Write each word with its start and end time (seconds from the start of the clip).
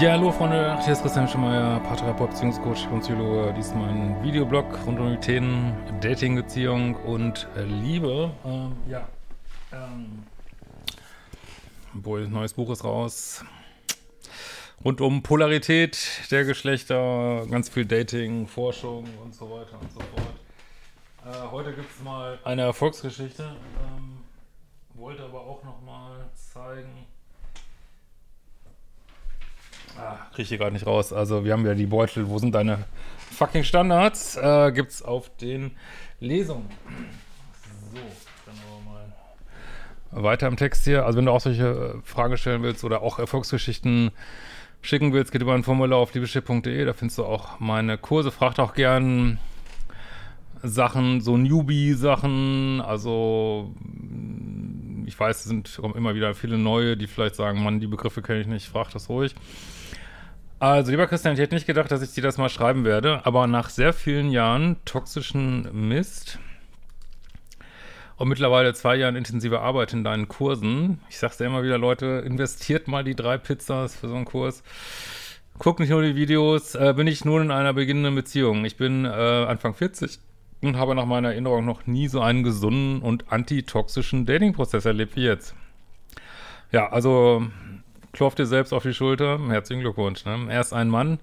Ja, 0.00 0.10
hallo 0.12 0.32
Freunde, 0.32 0.76
hier 0.82 0.92
ist 0.92 1.02
Christian 1.02 1.28
Schemeier, 1.28 1.78
Paartherapeut, 1.80 2.30
Beziehungscoach 2.30 2.88
und 2.90 3.00
Psychologe. 3.00 3.54
Dies 3.56 3.68
ist 3.68 3.76
mein 3.76 4.20
Videoblog 4.24 4.66
rund 4.84 4.98
um 4.98 5.10
die 5.10 5.18
Themen 5.18 5.72
Dating, 6.00 6.34
Beziehung 6.34 6.96
und 6.96 7.46
äh, 7.56 7.62
Liebe. 7.62 8.32
Ähm, 8.44 8.72
ja, 8.88 9.08
ähm, 9.72 10.24
obwohl, 11.96 12.26
neues 12.28 12.54
Buch 12.54 12.70
ist 12.70 12.82
raus. 12.82 13.44
Rund 14.84 15.00
um 15.00 15.22
Polarität 15.22 15.96
der 16.30 16.44
Geschlechter, 16.44 17.46
ganz 17.48 17.68
viel 17.68 17.86
Dating, 17.86 18.48
Forschung 18.48 19.06
und 19.22 19.32
so 19.32 19.48
weiter 19.48 19.78
und 19.80 19.92
so 19.92 20.00
fort. 20.00 20.34
Äh, 21.24 21.50
heute 21.52 21.72
gibt 21.72 21.90
es 21.90 22.02
mal 22.02 22.38
eine 22.42 22.62
Erfolgsgeschichte. 22.62 23.44
Ähm, 23.44 24.18
wollte 24.94 25.22
aber 25.24 25.40
auch 25.40 25.62
noch 25.62 25.80
mal 25.82 26.28
zeigen 26.34 27.06
Ah, 29.98 30.16
kriege 30.30 30.42
ich 30.42 30.48
hier 30.48 30.58
gerade 30.58 30.72
nicht 30.72 30.86
raus. 30.86 31.12
Also 31.12 31.44
wir 31.44 31.52
haben 31.52 31.64
ja 31.66 31.74
die 31.74 31.86
Beutel, 31.86 32.28
wo 32.28 32.38
sind 32.38 32.54
deine 32.54 32.84
fucking 33.30 33.64
Standards? 33.64 34.36
Äh, 34.36 34.72
gibt's 34.72 35.02
auf 35.02 35.30
den 35.36 35.72
Lesungen. 36.20 36.68
So, 37.92 38.00
dann 38.46 38.54
aber 38.66 39.02
mal 40.12 40.24
weiter 40.24 40.48
im 40.48 40.56
Text 40.56 40.84
hier. 40.84 41.06
Also 41.06 41.18
wenn 41.18 41.26
du 41.26 41.32
auch 41.32 41.40
solche 41.40 41.66
äh, 42.02 42.06
Fragen 42.06 42.36
stellen 42.36 42.62
willst 42.62 42.84
oder 42.84 43.02
auch 43.02 43.18
Erfolgsgeschichten 43.18 44.10
schicken 44.80 45.12
willst, 45.12 45.32
geht 45.32 45.42
über 45.42 45.54
ein 45.54 45.64
Formular 45.64 45.98
auf 45.98 46.12
liebeschiff.de, 46.12 46.84
da 46.84 46.92
findest 46.92 47.18
du 47.18 47.24
auch 47.24 47.58
meine 47.60 47.96
Kurse. 47.96 48.30
Fragt 48.30 48.60
auch 48.60 48.74
gern 48.74 49.38
Sachen, 50.62 51.20
so 51.20 51.36
Newbie-Sachen, 51.36 52.80
also 52.80 53.72
ich 55.06 55.18
weiß, 55.18 55.38
es 55.38 55.44
sind 55.44 55.80
immer 55.94 56.14
wieder 56.14 56.34
viele 56.34 56.58
neue, 56.58 56.96
die 56.96 57.06
vielleicht 57.06 57.34
sagen, 57.34 57.62
Mann, 57.62 57.80
die 57.80 57.86
Begriffe 57.86 58.22
kenne 58.22 58.40
ich 58.40 58.46
nicht, 58.46 58.68
frag 58.68 58.90
das 58.90 59.08
ruhig. 59.08 59.34
Also, 60.58 60.90
lieber 60.90 61.06
Christian, 61.06 61.34
ich 61.34 61.40
hätte 61.40 61.54
nicht 61.54 61.66
gedacht, 61.66 61.90
dass 61.90 62.02
ich 62.02 62.12
dir 62.12 62.22
das 62.22 62.38
mal 62.38 62.48
schreiben 62.48 62.84
werde, 62.84 63.26
aber 63.26 63.46
nach 63.46 63.68
sehr 63.68 63.92
vielen 63.92 64.30
Jahren 64.30 64.76
toxischen 64.84 65.68
Mist 65.88 66.38
und 68.16 68.28
mittlerweile 68.28 68.72
zwei 68.74 68.96
Jahren 68.96 69.16
intensiver 69.16 69.60
Arbeit 69.60 69.92
in 69.92 70.04
deinen 70.04 70.28
Kursen, 70.28 71.00
ich 71.08 71.18
sag's 71.18 71.38
dir 71.38 71.46
immer 71.46 71.62
wieder, 71.62 71.78
Leute, 71.78 72.22
investiert 72.24 72.88
mal 72.88 73.04
die 73.04 73.16
drei 73.16 73.38
Pizzas 73.38 73.96
für 73.96 74.08
so 74.08 74.14
einen 74.14 74.24
Kurs. 74.24 74.62
Guck 75.58 75.80
nicht 75.80 75.90
nur 75.90 76.02
die 76.02 76.16
Videos, 76.16 76.74
äh, 76.74 76.94
bin 76.96 77.06
ich 77.06 77.24
nun 77.24 77.42
in 77.42 77.50
einer 77.50 77.74
beginnenden 77.74 78.14
Beziehung. 78.14 78.64
Ich 78.64 78.76
bin 78.76 79.04
äh, 79.04 79.08
Anfang 79.08 79.74
40 79.74 80.18
und 80.66 80.76
habe 80.76 80.94
nach 80.94 81.06
meiner 81.06 81.30
Erinnerung 81.30 81.64
noch 81.64 81.86
nie 81.86 82.08
so 82.08 82.20
einen 82.20 82.42
gesunden 82.42 83.02
und 83.02 83.32
antitoxischen 83.32 84.26
Dating-Prozess 84.26 84.84
erlebt 84.84 85.16
wie 85.16 85.24
jetzt. 85.24 85.54
Ja, 86.72 86.90
also 86.90 87.46
klopft 88.12 88.38
dir 88.38 88.46
selbst 88.46 88.72
auf 88.72 88.82
die 88.82 88.94
Schulter. 88.94 89.38
Herzlichen 89.48 89.82
Glückwunsch. 89.82 90.24
Ne? 90.24 90.46
Er 90.48 90.60
ist 90.60 90.72
ein 90.72 90.88
Mann, 90.88 91.18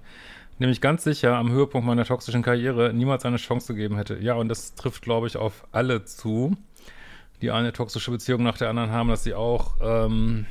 dem 0.59 0.69
ich 0.69 0.81
ganz 0.81 1.03
sicher 1.03 1.35
am 1.38 1.51
Höhepunkt 1.51 1.88
meiner 1.88 2.06
toxischen 2.06 2.44
Karriere 2.44 2.94
niemals 2.94 3.25
eine 3.25 3.38
Chance 3.38 3.74
gegeben 3.74 3.97
hätte. 3.97 4.18
Ja, 4.19 4.35
und 4.35 4.50
das 4.50 4.75
trifft, 4.75 5.01
glaube 5.01 5.28
ich, 5.28 5.38
auf 5.38 5.66
alle 5.72 6.06
zu, 6.06 6.56
die 7.41 7.51
eine 7.51 7.74
toxische 7.74 8.12
Beziehung 8.12 8.44
nach 8.44 8.57
der 8.57 8.69
anderen 8.69 8.91
haben, 8.91 9.09
dass 9.09 9.24
sie 9.24 9.34
auch 9.34 9.74
ähm, 9.81 10.46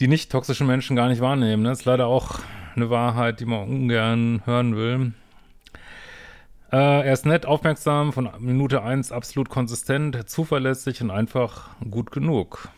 die 0.00 0.08
nicht 0.08 0.32
toxischen 0.32 0.66
Menschen 0.66 0.96
gar 0.96 1.08
nicht 1.08 1.20
wahrnehmen. 1.20 1.62
Ne? 1.62 1.70
Das 1.70 1.80
ist 1.80 1.84
leider 1.84 2.06
auch 2.06 2.40
eine 2.74 2.90
Wahrheit, 2.90 3.40
die 3.40 3.46
man 3.46 3.68
ungern 3.68 4.42
hören 4.44 4.76
will. 4.76 5.12
Äh, 6.76 7.06
er 7.06 7.12
ist 7.14 7.24
nett, 7.24 7.46
aufmerksam, 7.46 8.12
von 8.12 8.28
Minute 8.38 8.82
1 8.82 9.10
absolut 9.10 9.48
konsistent, 9.48 10.28
zuverlässig 10.28 11.00
und 11.00 11.10
einfach 11.10 11.70
gut 11.90 12.10
genug. 12.12 12.68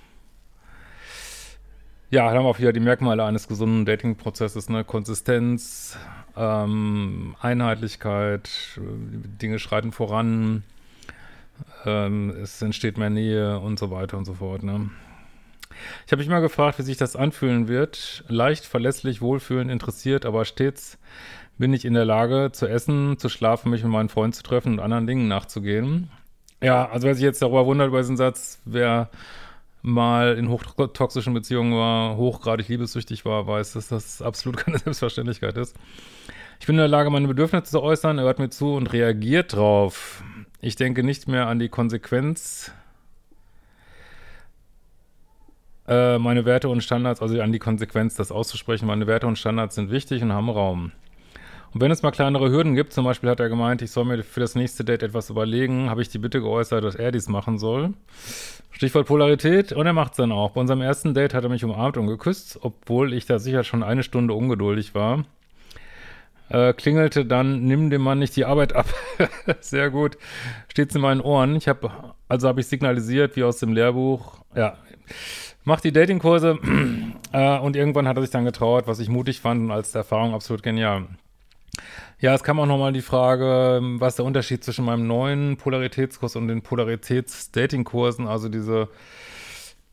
Ja, 2.08 2.26
dann 2.28 2.36
haben 2.36 2.44
wir 2.44 2.50
auch 2.50 2.60
wieder 2.60 2.72
die 2.72 2.78
Merkmale 2.78 3.24
eines 3.24 3.48
gesunden 3.48 3.86
Dating-Prozesses, 3.86 4.68
ne? 4.68 4.84
Konsistenz, 4.84 5.98
ähm, 6.36 7.34
Einheitlichkeit, 7.40 8.48
Dinge 8.76 9.58
schreiten 9.58 9.90
voran, 9.90 10.62
ähm, 11.84 12.30
es 12.40 12.62
entsteht 12.62 12.98
mehr 12.98 13.10
Nähe 13.10 13.58
und 13.58 13.80
so 13.80 13.90
weiter 13.90 14.16
und 14.16 14.26
so 14.26 14.34
fort, 14.34 14.62
ne? 14.62 14.90
Ich 16.06 16.12
habe 16.12 16.20
mich 16.20 16.28
mal 16.28 16.40
gefragt, 16.40 16.78
wie 16.78 16.82
sich 16.82 16.96
das 16.96 17.16
anfühlen 17.16 17.68
wird. 17.68 18.24
Leicht, 18.28 18.64
verlässlich, 18.64 19.20
wohlfühlend, 19.20 19.70
interessiert, 19.70 20.26
aber 20.26 20.44
stets 20.44 20.98
bin 21.58 21.72
ich 21.74 21.84
in 21.84 21.94
der 21.94 22.04
Lage 22.04 22.50
zu 22.52 22.66
essen, 22.66 23.18
zu 23.18 23.28
schlafen, 23.28 23.70
mich 23.70 23.82
mit 23.82 23.92
meinen 23.92 24.08
Freunden 24.08 24.32
zu 24.32 24.42
treffen 24.42 24.74
und 24.74 24.80
anderen 24.80 25.06
Dingen 25.06 25.28
nachzugehen. 25.28 26.10
Ja, 26.62 26.88
also 26.88 27.06
wer 27.06 27.14
sich 27.14 27.24
jetzt 27.24 27.42
darüber 27.42 27.66
wundert 27.66 27.88
über 27.88 27.98
diesen 27.98 28.16
Satz, 28.16 28.60
wer 28.64 29.10
mal 29.82 30.36
in 30.36 30.48
hochtoxischen 30.48 31.34
Beziehungen 31.34 31.74
war, 31.74 32.16
hochgradig 32.16 32.68
liebessüchtig 32.68 33.24
war, 33.24 33.46
weiß, 33.46 33.74
dass 33.74 33.88
das 33.88 34.22
absolut 34.22 34.58
keine 34.58 34.78
Selbstverständlichkeit 34.78 35.56
ist. 35.56 35.76
Ich 36.60 36.66
bin 36.66 36.74
in 36.74 36.80
der 36.80 36.88
Lage, 36.88 37.10
meine 37.10 37.28
Bedürfnisse 37.28 37.70
zu 37.70 37.82
äußern, 37.82 38.18
er 38.18 38.24
hört 38.24 38.40
mir 38.40 38.50
zu 38.50 38.74
und 38.74 38.92
reagiert 38.92 39.54
drauf. 39.54 40.22
Ich 40.60 40.74
denke 40.74 41.04
nicht 41.04 41.28
mehr 41.28 41.46
an 41.46 41.60
die 41.60 41.68
Konsequenz, 41.68 42.72
äh, 45.88 46.18
meine 46.18 46.44
Werte 46.44 46.68
und 46.68 46.82
Standards, 46.82 47.22
also 47.22 47.40
an 47.40 47.52
die 47.52 47.58
Konsequenz, 47.58 48.14
das 48.14 48.30
auszusprechen. 48.30 48.86
Meine 48.86 49.06
Werte 49.06 49.26
und 49.26 49.38
Standards 49.38 49.74
sind 49.74 49.90
wichtig 49.90 50.22
und 50.22 50.32
haben 50.32 50.50
Raum. 50.50 50.92
Und 51.72 51.80
wenn 51.82 51.90
es 51.90 52.02
mal 52.02 52.10
kleinere 52.10 52.50
Hürden 52.50 52.74
gibt, 52.74 52.92
zum 52.92 53.04
Beispiel 53.04 53.28
hat 53.28 53.40
er 53.40 53.48
gemeint, 53.48 53.82
ich 53.82 53.90
soll 53.90 54.04
mir 54.04 54.22
für 54.22 54.40
das 54.40 54.54
nächste 54.54 54.84
Date 54.84 55.02
etwas 55.02 55.28
überlegen, 55.28 55.90
habe 55.90 56.00
ich 56.00 56.08
die 56.08 56.18
Bitte 56.18 56.40
geäußert, 56.40 56.82
dass 56.82 56.94
er 56.94 57.12
dies 57.12 57.28
machen 57.28 57.58
soll. 57.58 57.92
Stichwort 58.70 59.06
Polarität 59.06 59.72
und 59.72 59.86
er 59.86 59.92
macht 59.92 60.12
es 60.12 60.16
dann 60.16 60.32
auch. 60.32 60.52
Bei 60.52 60.60
unserem 60.60 60.80
ersten 60.80 61.14
Date 61.14 61.34
hat 61.34 61.44
er 61.44 61.50
mich 61.50 61.64
umarmt 61.64 61.96
und 61.96 62.06
geküsst, 62.06 62.58
obwohl 62.62 63.12
ich 63.12 63.26
da 63.26 63.38
sicher 63.38 63.64
schon 63.64 63.82
eine 63.82 64.02
Stunde 64.02 64.34
ungeduldig 64.34 64.94
war. 64.94 65.24
Äh, 66.50 66.72
klingelte 66.72 67.26
dann, 67.26 67.64
nimm 67.64 67.90
dem 67.90 68.02
Mann 68.02 68.18
nicht 68.18 68.36
die 68.36 68.44
Arbeit 68.44 68.74
ab. 68.74 68.86
Sehr 69.60 69.90
gut. 69.90 70.16
Steht's 70.68 70.94
in 70.94 71.02
meinen 71.02 71.20
Ohren. 71.20 71.56
Ich 71.56 71.68
habe, 71.68 71.90
also 72.28 72.48
habe 72.48 72.60
ich 72.60 72.66
signalisiert, 72.66 73.36
wie 73.36 73.44
aus 73.44 73.58
dem 73.58 73.72
Lehrbuch, 73.72 74.38
ja, 74.54 74.78
mach 75.64 75.80
die 75.80 75.92
Datingkurse 75.92 76.58
äh, 77.32 77.58
und 77.58 77.76
irgendwann 77.76 78.08
hat 78.08 78.16
er 78.16 78.22
sich 78.22 78.30
dann 78.30 78.44
getraut, 78.44 78.86
was 78.86 78.98
ich 78.98 79.08
mutig 79.08 79.40
fand 79.40 79.60
und 79.60 79.70
als 79.70 79.94
Erfahrung 79.94 80.34
absolut 80.34 80.62
genial. 80.62 81.06
Ja, 82.20 82.34
es 82.34 82.42
kam 82.42 82.58
auch 82.58 82.66
nochmal 82.66 82.92
die 82.92 83.02
Frage, 83.02 83.80
was 84.00 84.16
der 84.16 84.24
Unterschied 84.24 84.64
zwischen 84.64 84.84
meinem 84.84 85.06
neuen 85.06 85.56
Polaritätskurs 85.56 86.34
und 86.34 86.48
den 86.48 86.62
Polaritäts-Dating-Kursen, 86.62 88.26
also 88.26 88.48
diese, 88.48 88.88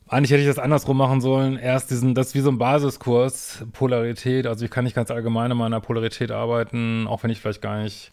eigentlich 0.08 0.32
hätte 0.32 0.42
ich 0.42 0.48
das 0.48 0.60
andersrum 0.60 0.98
machen 0.98 1.22
sollen, 1.22 1.58
erst 1.58 1.90
diesen, 1.90 2.14
das 2.14 2.28
ist 2.28 2.36
wie 2.36 2.42
so 2.42 2.50
ein 2.50 2.58
Basiskurs, 2.58 3.66
Polarität, 3.74 4.46
also 4.46 4.64
ich 4.66 4.72
kann 4.72 4.84
nicht 4.84 4.96
ganz 4.96 5.10
allgemein 5.10 5.52
in 5.52 5.57
meiner 5.57 5.81
Polarität 5.81 6.31
arbeiten, 6.31 7.07
auch 7.07 7.24
wenn 7.24 7.31
ich 7.31 7.42
vielleicht 7.42 7.62
gar 7.62 7.81
nicht 7.81 8.12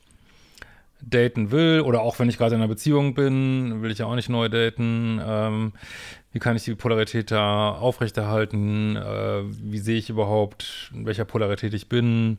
daten 1.03 1.51
will 1.51 1.81
oder 1.81 2.01
auch 2.03 2.19
wenn 2.19 2.29
ich 2.29 2.39
gerade 2.39 2.55
in 2.55 2.61
einer 2.61 2.69
Beziehung 2.69 3.15
bin, 3.15 3.83
will 3.83 3.91
ich 3.91 3.99
ja 3.99 4.07
auch 4.07 4.15
nicht 4.15 4.29
neu 4.29 4.49
daten. 4.49 5.21
Ähm, 5.25 5.73
wie 6.33 6.39
kann 6.39 6.57
ich 6.57 6.65
die 6.65 6.75
Polarität 6.75 7.31
da 7.31 7.73
aufrechterhalten? 7.73 8.97
Äh, 8.97 9.43
wie 9.49 9.79
sehe 9.79 9.99
ich 9.99 10.11
überhaupt, 10.11 10.91
in 10.95 11.05
welcher 11.05 11.25
Polarität 11.25 11.75
ich 11.75 11.89
bin? 11.89 12.39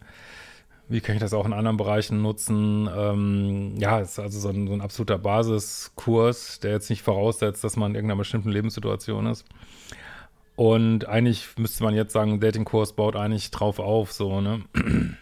Wie 0.89 1.01
kann 1.01 1.15
ich 1.15 1.21
das 1.21 1.33
auch 1.33 1.45
in 1.45 1.53
anderen 1.53 1.77
Bereichen 1.77 2.21
nutzen? 2.21 2.89
Ähm, 2.95 3.75
ja, 3.77 3.99
ist 3.99 4.19
also 4.19 4.39
so 4.39 4.49
ein, 4.49 4.67
so 4.67 4.73
ein, 4.73 4.81
absoluter 4.81 5.17
Basiskurs, 5.17 6.59
der 6.59 6.71
jetzt 6.71 6.89
nicht 6.89 7.01
voraussetzt, 7.01 7.63
dass 7.63 7.77
man 7.77 7.91
in 7.91 7.95
irgendeiner 7.95 8.19
bestimmten 8.19 8.49
Lebenssituation 8.49 9.27
ist. 9.27 9.45
Und 10.55 11.07
eigentlich 11.07 11.47
müsste 11.57 11.83
man 11.83 11.95
jetzt 11.95 12.13
sagen, 12.13 12.39
Datingkurs 12.39 12.93
baut 12.93 13.15
eigentlich 13.15 13.49
drauf 13.49 13.79
auf, 13.79 14.11
so, 14.11 14.41
ne? 14.41 14.61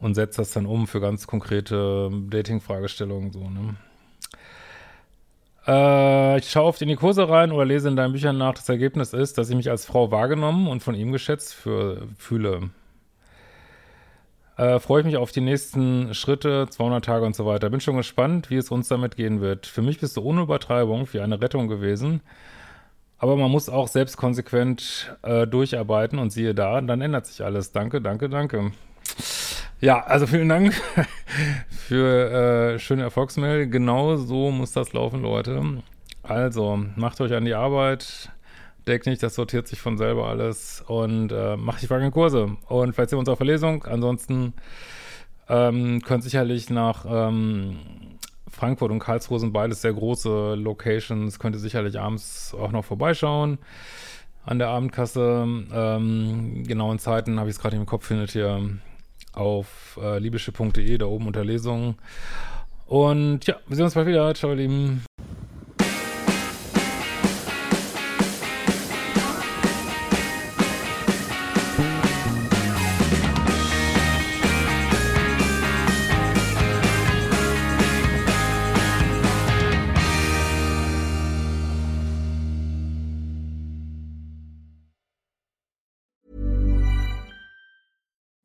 Und 0.00 0.14
setzt 0.14 0.38
das 0.38 0.52
dann 0.52 0.64
um 0.64 0.86
für 0.86 1.00
ganz 1.00 1.26
konkrete 1.26 2.10
Dating-Fragestellungen, 2.30 3.32
so, 3.32 3.50
ne? 3.50 3.74
Äh, 5.66 6.38
ich 6.38 6.50
schaue 6.50 6.64
oft 6.64 6.80
in 6.80 6.88
die 6.88 6.96
Kurse 6.96 7.28
rein 7.28 7.52
oder 7.52 7.66
lese 7.66 7.88
in 7.88 7.96
deinen 7.96 8.12
Büchern 8.12 8.38
nach. 8.38 8.54
Das 8.54 8.68
Ergebnis 8.68 9.12
ist, 9.12 9.36
dass 9.36 9.50
ich 9.50 9.56
mich 9.56 9.68
als 9.68 9.84
Frau 9.84 10.10
wahrgenommen 10.10 10.68
und 10.68 10.82
von 10.82 10.94
ihm 10.94 11.12
geschätzt 11.12 11.54
für, 11.54 12.08
fühle. 12.16 12.70
Äh, 14.60 14.78
freue 14.78 15.00
ich 15.00 15.06
mich 15.06 15.16
auf 15.16 15.32
die 15.32 15.40
nächsten 15.40 16.12
Schritte, 16.12 16.66
200 16.68 17.02
Tage 17.02 17.24
und 17.24 17.34
so 17.34 17.46
weiter. 17.46 17.70
Bin 17.70 17.80
schon 17.80 17.96
gespannt, 17.96 18.50
wie 18.50 18.56
es 18.56 18.70
uns 18.70 18.88
damit 18.88 19.16
gehen 19.16 19.40
wird. 19.40 19.66
Für 19.66 19.80
mich 19.80 20.00
bist 20.00 20.18
du 20.18 20.20
ohne 20.20 20.42
Übertreibung 20.42 21.08
wie 21.12 21.20
eine 21.20 21.40
Rettung 21.40 21.66
gewesen. 21.66 22.20
Aber 23.16 23.36
man 23.36 23.50
muss 23.50 23.70
auch 23.70 23.88
selbst 23.88 24.18
konsequent 24.18 25.16
äh, 25.22 25.46
durcharbeiten 25.46 26.18
und 26.18 26.28
siehe 26.28 26.54
da, 26.54 26.78
dann 26.82 27.00
ändert 27.00 27.24
sich 27.24 27.42
alles. 27.42 27.72
Danke, 27.72 28.02
danke, 28.02 28.28
danke. 28.28 28.72
Ja, 29.80 30.04
also 30.04 30.26
vielen 30.26 30.50
Dank 30.50 30.74
für 31.70 32.74
äh, 32.74 32.78
schöne 32.78 33.04
Erfolgsmail. 33.04 33.66
Genau 33.66 34.16
so 34.16 34.50
muss 34.50 34.72
das 34.72 34.92
laufen, 34.92 35.22
Leute. 35.22 35.82
Also, 36.22 36.78
macht 36.96 37.18
euch 37.22 37.32
an 37.32 37.46
die 37.46 37.54
Arbeit. 37.54 38.30
Denkt 38.86 39.06
nicht, 39.06 39.22
das 39.22 39.34
sortiert 39.34 39.68
sich 39.68 39.80
von 39.80 39.98
selber 39.98 40.28
alles 40.28 40.82
und 40.86 41.32
äh, 41.32 41.56
macht 41.56 41.82
die 41.82 41.86
folgenden 41.86 42.12
Kurse. 42.12 42.56
Und 42.68 42.94
vielleicht 42.94 43.10
sehen 43.10 43.16
wir 43.16 43.20
uns 43.20 43.28
auf 43.28 43.38
Verlesung. 43.38 43.84
Ansonsten 43.84 44.54
ähm, 45.48 46.00
könnt 46.02 46.22
sicherlich 46.22 46.70
nach 46.70 47.04
ähm, 47.08 47.78
Frankfurt 48.48 48.90
und 48.90 48.98
Karlsruhe 48.98 49.38
sind 49.38 49.52
beides 49.52 49.82
sehr 49.82 49.92
große 49.92 50.54
Locations. 50.54 51.38
Könnt 51.38 51.56
ihr 51.56 51.60
sicherlich 51.60 51.98
abends 51.98 52.54
auch 52.54 52.72
noch 52.72 52.84
vorbeischauen 52.84 53.58
an 54.44 54.58
der 54.58 54.68
Abendkasse. 54.68 55.46
Ähm, 55.72 56.64
genauen 56.66 56.98
Zeiten 56.98 57.38
habe 57.38 57.50
ich 57.50 57.56
es 57.56 57.62
gerade 57.62 57.76
im 57.76 57.86
Kopf, 57.86 58.06
findet 58.06 58.34
ihr 58.34 58.60
auf 59.32 59.98
äh, 60.02 60.18
liebische.de, 60.18 60.98
da 60.98 61.06
oben 61.06 61.26
unter 61.26 61.44
Lesungen. 61.44 61.96
Und 62.86 63.46
ja, 63.46 63.56
wir 63.68 63.76
sehen 63.76 63.84
uns 63.84 63.94
bald 63.94 64.08
wieder. 64.08 64.34
Ciao, 64.34 64.50
ihr 64.50 64.56
Lieben. 64.56 65.04